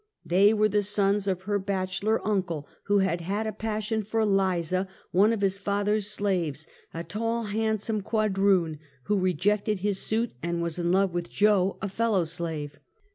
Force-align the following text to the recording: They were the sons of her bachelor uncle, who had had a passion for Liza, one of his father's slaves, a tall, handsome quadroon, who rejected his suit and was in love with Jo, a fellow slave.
They 0.25 0.51
were 0.51 0.67
the 0.67 0.81
sons 0.81 1.27
of 1.27 1.43
her 1.43 1.59
bachelor 1.59 2.25
uncle, 2.27 2.67
who 2.85 2.97
had 3.05 3.21
had 3.21 3.45
a 3.45 3.51
passion 3.53 4.01
for 4.01 4.25
Liza, 4.25 4.87
one 5.11 5.31
of 5.31 5.41
his 5.41 5.59
father's 5.59 6.07
slaves, 6.09 6.65
a 6.91 7.03
tall, 7.03 7.43
handsome 7.43 8.01
quadroon, 8.01 8.79
who 9.03 9.19
rejected 9.19 9.77
his 9.81 10.01
suit 10.01 10.31
and 10.41 10.59
was 10.59 10.79
in 10.79 10.91
love 10.91 11.13
with 11.13 11.29
Jo, 11.29 11.77
a 11.83 11.87
fellow 11.87 12.23
slave. 12.25 12.79